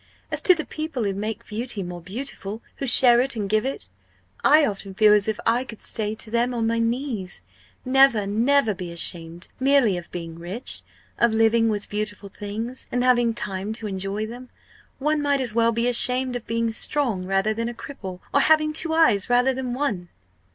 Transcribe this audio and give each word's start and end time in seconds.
As 0.31 0.41
to 0.41 0.55
the 0.55 0.65
people 0.65 1.03
who 1.03 1.13
make 1.13 1.45
beauty 1.45 1.83
more 1.83 2.01
beautiful 2.01 2.63
who 2.77 2.87
share 2.87 3.21
it 3.21 3.35
and 3.35 3.47
give 3.47 3.67
it 3.67 3.87
I 4.43 4.65
often 4.65 4.95
feel 4.95 5.13
as 5.13 5.27
if 5.27 5.39
I 5.45 5.63
could 5.63 5.79
say 5.79 6.15
to 6.15 6.31
them 6.31 6.55
on 6.55 6.65
my 6.65 6.79
knees, 6.79 7.43
Never, 7.85 8.25
never 8.25 8.73
be 8.73 8.91
ashamed 8.91 9.47
merely 9.59 9.97
of 9.99 10.09
being 10.11 10.39
rich 10.39 10.81
of 11.19 11.33
living 11.33 11.69
with 11.69 11.87
beautiful 11.87 12.29
things, 12.29 12.87
and 12.91 13.03
having 13.03 13.35
time 13.35 13.73
to 13.73 13.85
enjoy 13.85 14.25
them! 14.25 14.49
One 14.97 15.21
might 15.21 15.39
as 15.39 15.53
well 15.53 15.71
be 15.71 15.87
ashamed 15.87 16.35
of 16.35 16.47
being 16.47 16.71
strong 16.71 17.27
rather 17.27 17.53
than 17.53 17.69
a 17.69 17.73
cripple, 17.75 18.21
or 18.33 18.39
having 18.39 18.73
two 18.73 18.93
eyes 18.95 19.29
rather 19.29 19.53
than 19.53 19.75
one!" 19.75 20.09